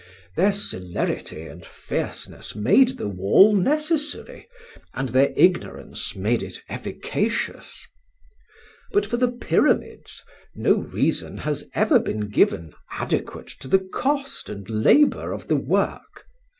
Their 0.35 0.51
celerity 0.51 1.43
and 1.43 1.63
fierceness 1.63 2.55
made 2.55 2.97
the 2.97 3.07
wall 3.07 3.53
necessary, 3.55 4.47
and 4.95 5.09
their 5.09 5.31
ignorance 5.37 6.15
made 6.15 6.41
it 6.41 6.57
efficacious. 6.69 7.87
"But 8.93 9.05
for 9.05 9.17
the 9.17 9.31
Pyramids, 9.31 10.23
no 10.55 10.73
reason 10.73 11.37
has 11.37 11.69
ever 11.75 11.99
been 11.99 12.31
given 12.31 12.73
adequate 12.89 13.49
to 13.59 13.67
the 13.67 13.77
cost 13.77 14.49
and 14.49 14.67
labour 14.67 15.31
of 15.33 15.47
the 15.47 15.55
work. 15.57 16.25